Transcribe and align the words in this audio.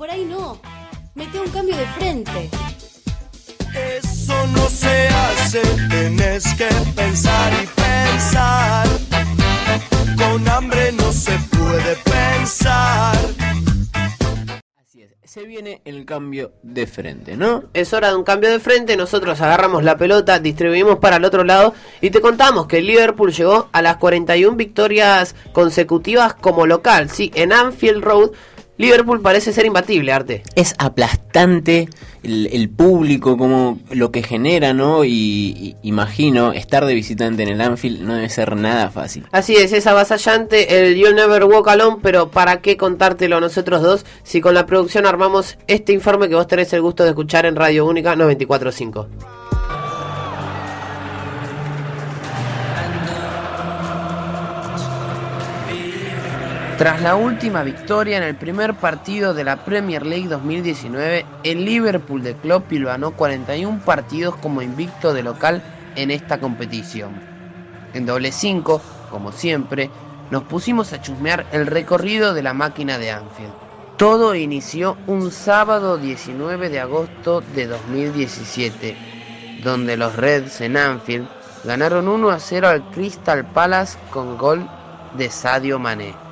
por 0.00 0.10
ahí 0.10 0.24
no. 0.24 0.58
Mete 1.14 1.38
un 1.38 1.48
cambio 1.50 1.76
de 1.76 1.84
frente. 1.88 2.48
Eso 3.98 4.46
no 4.46 4.66
se 4.70 5.08
hace, 5.08 5.60
tienes 5.90 6.42
que 6.54 6.68
pensar 6.96 7.52
y 7.52 7.66
pensar. 7.66 8.88
Con 10.16 10.48
hambre 10.48 10.92
no 10.92 11.12
se 11.12 11.32
puede 11.50 11.96
pensar. 11.96 13.14
Así 14.78 15.02
es, 15.02 15.10
se 15.22 15.44
viene 15.44 15.82
el 15.84 16.06
cambio 16.06 16.54
de 16.62 16.86
frente, 16.86 17.36
¿no? 17.36 17.64
Es 17.74 17.92
hora 17.92 18.08
de 18.08 18.14
un 18.14 18.24
cambio 18.24 18.50
de 18.50 18.58
frente, 18.58 18.96
nosotros 18.96 19.38
agarramos 19.42 19.84
la 19.84 19.98
pelota, 19.98 20.38
distribuimos 20.38 20.98
para 20.98 21.16
el 21.16 21.26
otro 21.26 21.44
lado 21.44 21.74
y 22.00 22.08
te 22.08 22.22
contamos 22.22 22.68
que 22.68 22.78
el 22.78 22.86
Liverpool 22.86 23.34
llegó 23.34 23.68
a 23.70 23.82
las 23.82 23.98
41 23.98 24.56
victorias 24.56 25.34
consecutivas 25.52 26.32
como 26.32 26.64
local, 26.64 27.10
sí, 27.10 27.30
en 27.34 27.52
Anfield 27.52 28.02
Road. 28.02 28.30
Liverpool 28.80 29.20
parece 29.20 29.52
ser 29.52 29.66
imbatible, 29.66 30.10
Arte. 30.10 30.42
Es 30.54 30.74
aplastante 30.78 31.88
el, 32.22 32.48
el 32.50 32.70
público, 32.70 33.36
como 33.36 33.78
lo 33.90 34.10
que 34.10 34.22
genera, 34.22 34.72
¿no? 34.72 35.04
Y, 35.04 35.10
y 35.10 35.76
imagino, 35.82 36.52
estar 36.52 36.86
de 36.86 36.94
visitante 36.94 37.42
en 37.42 37.50
el 37.50 37.60
Anfield 37.60 38.00
no 38.00 38.14
debe 38.14 38.30
ser 38.30 38.56
nada 38.56 38.90
fácil. 38.90 39.26
Así 39.32 39.54
es, 39.56 39.74
es 39.74 39.86
avasallante 39.86 40.86
el 40.86 40.96
You'll 40.96 41.14
Never 41.14 41.44
Walk 41.44 41.68
Alone, 41.68 41.98
pero 42.02 42.30
¿para 42.30 42.62
qué 42.62 42.78
contártelo 42.78 43.36
a 43.36 43.40
nosotros 43.40 43.82
dos 43.82 44.06
si 44.22 44.40
con 44.40 44.54
la 44.54 44.64
producción 44.64 45.04
armamos 45.04 45.58
este 45.66 45.92
informe 45.92 46.30
que 46.30 46.34
vos 46.34 46.46
tenés 46.46 46.72
el 46.72 46.80
gusto 46.80 47.04
de 47.04 47.10
escuchar 47.10 47.44
en 47.44 47.56
Radio 47.56 47.84
Única 47.84 48.16
945? 48.16 49.08
Tras 56.80 57.02
la 57.02 57.14
última 57.14 57.62
victoria 57.62 58.16
en 58.16 58.22
el 58.22 58.36
primer 58.36 58.72
partido 58.72 59.34
de 59.34 59.44
la 59.44 59.66
Premier 59.66 60.06
League 60.06 60.28
2019, 60.28 61.26
el 61.44 61.62
Liverpool 61.66 62.22
de 62.22 62.34
Klopp 62.36 62.72
ganó 62.72 63.10
41 63.10 63.82
partidos 63.84 64.34
como 64.36 64.62
invicto 64.62 65.12
de 65.12 65.22
local 65.22 65.62
en 65.94 66.10
esta 66.10 66.40
competición. 66.40 67.20
En 67.92 68.06
doble 68.06 68.32
5, 68.32 68.80
como 69.10 69.30
siempre, 69.30 69.90
nos 70.30 70.44
pusimos 70.44 70.94
a 70.94 71.02
chusmear 71.02 71.44
el 71.52 71.66
recorrido 71.66 72.32
de 72.32 72.42
la 72.42 72.54
máquina 72.54 72.96
de 72.96 73.10
Anfield. 73.10 73.52
Todo 73.98 74.34
inició 74.34 74.96
un 75.06 75.30
sábado 75.32 75.98
19 75.98 76.70
de 76.70 76.80
agosto 76.80 77.42
de 77.54 77.66
2017, 77.66 78.96
donde 79.62 79.98
los 79.98 80.16
Reds 80.16 80.62
en 80.62 80.78
Anfield 80.78 81.28
ganaron 81.62 82.08
1 82.08 82.30
a 82.30 82.38
0 82.38 82.68
al 82.68 82.82
Crystal 82.84 83.44
Palace 83.44 83.98
con 84.10 84.38
gol 84.38 84.66
de 85.18 85.28
Sadio 85.28 85.78
Mané. 85.78 86.29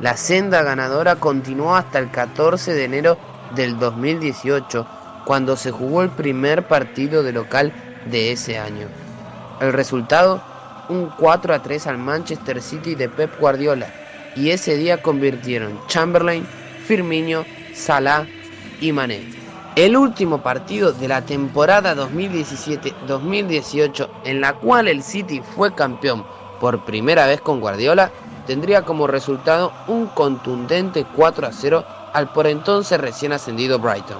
La 0.00 0.16
senda 0.16 0.62
ganadora 0.62 1.16
continuó 1.16 1.74
hasta 1.74 1.98
el 1.98 2.10
14 2.10 2.72
de 2.72 2.84
enero 2.84 3.18
del 3.54 3.78
2018, 3.78 4.86
cuando 5.26 5.56
se 5.56 5.70
jugó 5.70 6.02
el 6.02 6.08
primer 6.08 6.66
partido 6.66 7.22
de 7.22 7.32
local 7.32 7.70
de 8.06 8.32
ese 8.32 8.58
año. 8.58 8.86
El 9.60 9.74
resultado, 9.74 10.42
un 10.88 11.12
4 11.18 11.52
a 11.52 11.60
3 11.60 11.86
al 11.86 11.98
Manchester 11.98 12.62
City 12.62 12.94
de 12.94 13.10
Pep 13.10 13.38
Guardiola, 13.38 13.88
y 14.34 14.48
ese 14.50 14.76
día 14.76 15.02
convirtieron 15.02 15.78
Chamberlain, 15.86 16.46
Firmino, 16.86 17.44
Salah 17.74 18.24
y 18.80 18.92
Mané. 18.92 19.20
El 19.76 19.98
último 19.98 20.42
partido 20.42 20.92
de 20.92 21.08
la 21.08 21.26
temporada 21.26 21.94
2017-2018 21.94 24.08
en 24.24 24.40
la 24.40 24.54
cual 24.54 24.88
el 24.88 25.02
City 25.02 25.42
fue 25.54 25.74
campeón 25.74 26.24
por 26.58 26.86
primera 26.86 27.26
vez 27.26 27.42
con 27.42 27.60
Guardiola 27.60 28.10
tendría 28.50 28.82
como 28.82 29.06
resultado 29.06 29.72
un 29.86 30.08
contundente 30.08 31.06
4 31.14 31.46
a 31.46 31.52
0 31.52 31.84
al 32.12 32.32
por 32.32 32.48
entonces 32.48 33.00
recién 33.00 33.32
ascendido 33.32 33.78
Brighton. 33.78 34.18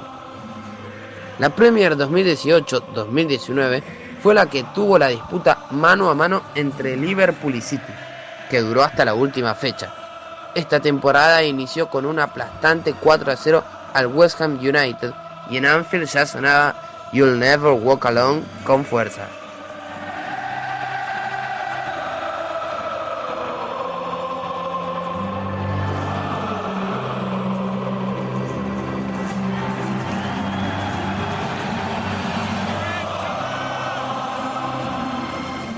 La 1.41 1.50
Premier 1.50 1.97
2018-2019 1.97 3.82
fue 4.22 4.34
la 4.34 4.47
que 4.47 4.62
tuvo 4.72 5.00
la 5.00 5.09
disputa 5.09 5.65
mano 5.72 6.10
a 6.10 6.15
mano 6.15 6.43
entre 6.55 6.97
Liverpool 6.97 7.56
y 7.56 7.60
City, 7.60 7.93
que 8.49 8.60
duró 8.60 8.84
hasta 8.84 9.05
la 9.05 9.15
última 9.15 9.53
fecha. 9.56 9.93
Esta 10.55 10.78
temporada 10.78 11.43
inició 11.43 11.88
con 11.88 12.06
un 12.06 12.21
aplastante 12.21 12.94
4 12.94 13.32
a 13.32 13.37
0 13.37 13.65
al 13.93 14.06
West 14.06 14.41
Ham 14.41 14.60
United 14.60 15.12
y 15.50 15.56
en 15.56 15.66
Anfield 15.66 16.06
ya 16.06 16.25
sonaba 16.25 16.76
You'll 17.12 17.37
Never 17.37 17.72
Walk 17.72 18.06
Alone 18.06 18.44
con 18.65 18.84
fuerza. 18.84 19.40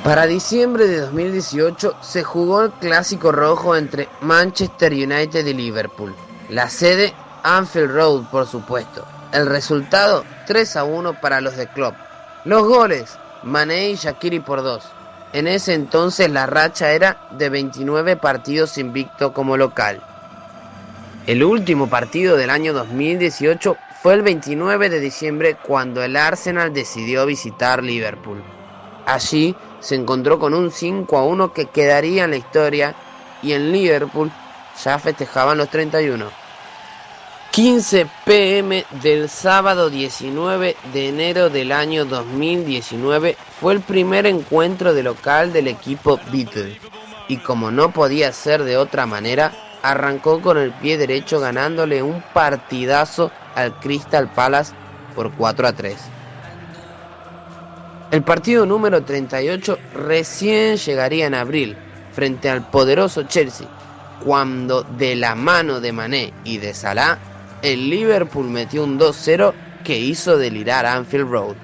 Para 0.05 0.27
diciembre 0.27 0.89
de 0.89 0.99
2018 0.99 1.95
se 2.01 2.25
jugó 2.25 2.63
el 2.63 2.73
clásico 2.73 3.31
rojo 3.31 3.77
entre 3.77 4.09
Manchester 4.21 4.93
United 4.93 5.47
y 5.47 5.55
Liverpool. 5.55 6.13
La 6.49 6.69
sede 6.69 7.15
Anfield 7.45 7.93
Road, 7.93 8.25
por 8.29 8.49
supuesto. 8.49 9.07
El 9.33 9.47
resultado 9.47 10.25
3 10.49 10.77
a 10.77 10.83
1 10.83 11.21
para 11.21 11.41
los 11.41 11.57
de 11.57 11.69
Klopp. 11.69 11.95
Los 12.45 12.65
goles 12.65 13.17
Mané 13.45 13.91
y 13.91 13.95
Shakiri 13.95 14.41
por 14.41 14.65
dos. 14.65 14.85
En 15.33 15.47
ese 15.47 15.73
entonces 15.75 16.29
la 16.29 16.47
racha 16.47 16.91
era 16.91 17.29
de 17.31 17.49
29 17.49 18.17
partidos 18.17 18.79
invicto 18.79 19.33
como 19.33 19.57
local. 19.57 20.03
El 21.29 21.45
último 21.45 21.89
partido 21.89 22.37
del 22.37 22.51
año 22.51 22.73
2018 22.73 23.77
fue 24.03 24.15
el 24.15 24.23
29 24.23 24.91
de 24.91 24.99
diciembre 24.99 25.57
cuando 25.63 26.03
el 26.03 26.17
Arsenal 26.17 26.73
decidió 26.73 27.25
visitar 27.25 27.84
Liverpool. 27.84 28.43
Allí 29.07 29.55
se 29.82 29.97
encontró 29.97 30.38
con 30.38 30.54
un 30.54 30.70
5 30.70 31.19
a 31.19 31.25
1 31.25 31.53
que 31.53 31.66
quedaría 31.66 32.25
en 32.25 32.31
la 32.31 32.37
historia 32.37 32.94
y 33.43 33.53
en 33.53 33.72
Liverpool 33.72 34.31
ya 34.82 34.98
festejaban 34.98 35.59
los 35.59 35.69
31. 35.69 36.26
15 37.50 38.06
pm 38.25 38.87
del 39.03 39.28
sábado 39.28 39.91
19 39.91 40.75
de 40.94 41.09
enero 41.09 41.50
del 41.50 41.71
año 41.71 42.06
2019 42.06 43.37
fue 43.60 43.75
el 43.75 43.81
primer 43.81 44.25
encuentro 44.25 44.94
de 44.94 45.03
local 45.03 45.53
del 45.53 45.69
equipo 45.69 46.19
Beatle 46.32 46.81
y 47.28 47.37
como 47.38 47.71
no 47.71 47.92
podía 47.92 48.32
ser 48.32 48.62
de 48.65 48.76
otra 48.76 49.04
manera, 49.04 49.53
arrancó 49.82 50.41
con 50.41 50.56
el 50.56 50.72
pie 50.72 50.97
derecho 50.97 51.41
ganándole 51.41 52.03
un 52.03 52.22
partidazo 52.32 53.31
al 53.54 53.78
Crystal 53.81 54.31
Palace 54.32 54.72
por 55.15 55.32
4 55.32 55.69
a 55.69 55.72
3. 55.72 55.97
El 58.12 58.23
partido 58.25 58.67
número 58.67 59.03
38 59.03 59.78
recién 59.95 60.77
llegaría 60.77 61.27
en 61.27 61.33
abril 61.33 61.78
frente 62.12 62.50
al 62.50 62.69
poderoso 62.69 63.23
Chelsea, 63.23 63.67
cuando 64.23 64.83
de 64.83 65.17
la 65.17 65.34
mano 65.34 65.81
de 65.81 65.93
Mané 65.93 66.34
y 66.45 66.59
de 66.59 66.75
Salah, 66.75 67.19
el 67.62 67.89
Liverpool 67.89 68.51
metió 68.51 68.84
un 68.84 69.01
2-0 69.01 69.55
que 69.83 69.99
hizo 69.99 70.37
delirar 70.37 70.84
Anfield 70.84 71.31
Road. 71.31 71.55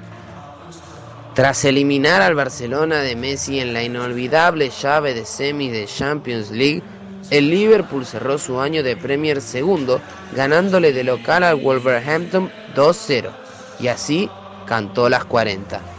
Tras 1.34 1.66
eliminar 1.66 2.22
al 2.22 2.34
Barcelona 2.34 3.03
de 3.03 3.14
Messi 3.14 3.60
en 3.60 3.75
la 3.75 3.82
inolvidable 3.82 4.70
llave 4.70 5.12
de 5.12 5.26
semis 5.26 5.70
de 5.70 5.84
Champions 5.84 6.50
League, 6.50 6.82
el 7.28 7.50
Liverpool 7.50 8.06
cerró 8.06 8.38
su 8.38 8.58
año 8.58 8.82
de 8.82 8.97
Premier 8.97 9.42
segundo, 9.42 10.00
ganándole 10.34 10.94
de 10.94 11.04
local 11.04 11.42
al 11.42 11.56
Wolverhampton 11.56 12.50
2-0, 12.75 13.32
y 13.81 13.88
así 13.88 14.31
cantó 14.64 15.10
las 15.10 15.26
40. 15.26 15.97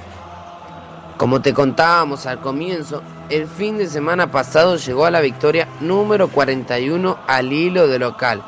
Como 1.20 1.42
te 1.42 1.54
contábamos 1.54 2.26
al 2.28 2.40
comienzo, 2.40 3.04
el 3.30 3.46
fin 3.46 3.78
de 3.78 3.88
semana 3.88 4.32
pasado 4.32 4.78
llegó 4.78 5.04
a 5.04 5.12
la 5.12 5.20
victoria 5.20 5.68
número 5.82 6.30
41 6.30 7.18
al 7.28 7.52
hilo 7.52 7.90
de 7.90 8.00
local. 8.00 8.42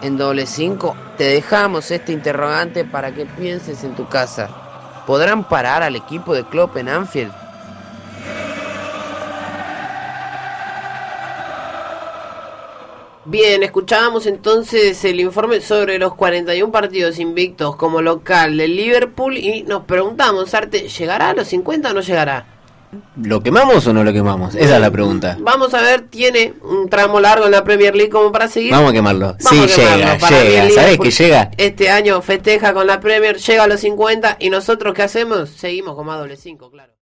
En 0.00 0.16
doble 0.16 0.46
5 0.46 0.96
te 1.18 1.24
dejamos 1.24 1.90
este 1.90 2.12
interrogante 2.12 2.86
para 2.86 3.14
que 3.14 3.26
pienses 3.26 3.84
en 3.84 3.94
tu 3.94 4.08
casa. 4.08 4.48
¿Podrán 5.06 5.44
parar 5.44 5.82
al 5.82 5.96
equipo 5.96 6.32
de 6.32 6.44
Klopp 6.44 6.78
en 6.78 6.88
Anfield? 6.88 7.43
Bien, 13.26 13.62
escuchábamos 13.62 14.26
entonces 14.26 15.02
el 15.04 15.18
informe 15.18 15.62
sobre 15.62 15.98
los 15.98 16.14
41 16.14 16.70
partidos 16.70 17.18
invictos 17.18 17.74
como 17.76 18.02
local 18.02 18.58
del 18.58 18.76
Liverpool 18.76 19.38
y 19.38 19.62
nos 19.62 19.84
preguntamos, 19.84 20.52
Arte, 20.52 20.88
¿llegará 20.90 21.30
a 21.30 21.34
los 21.34 21.48
50 21.48 21.90
o 21.90 21.94
no 21.94 22.00
llegará? 22.02 22.46
¿Lo 23.16 23.42
quemamos 23.42 23.86
o 23.86 23.94
no 23.94 24.04
lo 24.04 24.12
quemamos? 24.12 24.54
Esa 24.54 24.74
es 24.76 24.80
la 24.80 24.90
pregunta. 24.90 25.38
Vamos 25.40 25.72
a 25.72 25.80
ver, 25.80 26.02
tiene 26.08 26.52
un 26.62 26.88
tramo 26.90 27.18
largo 27.18 27.46
en 27.46 27.52
la 27.52 27.64
Premier 27.64 27.96
League 27.96 28.10
como 28.10 28.30
para 28.30 28.46
seguir. 28.46 28.72
Vamos 28.72 28.90
a 28.90 28.92
quemarlo. 28.92 29.36
Vamos 29.42 29.70
sí, 29.70 29.72
a 29.72 29.74
quemarlo. 29.74 29.96
llega, 29.96 30.18
Para 30.18 30.42
llega. 30.42 30.62
¿Sabes 30.62 30.74
Liverpool 30.76 31.06
que 31.06 31.10
llega? 31.10 31.50
Este 31.56 31.90
año 31.90 32.20
festeja 32.20 32.74
con 32.74 32.86
la 32.86 33.00
Premier, 33.00 33.38
llega 33.38 33.64
a 33.64 33.66
los 33.66 33.80
50 33.80 34.36
y 34.38 34.50
nosotros 34.50 34.92
¿qué 34.94 35.02
hacemos? 35.02 35.48
Seguimos 35.48 35.96
como 35.96 36.12
a 36.12 36.18
doble 36.18 36.36
5, 36.36 36.70
claro. 36.70 36.92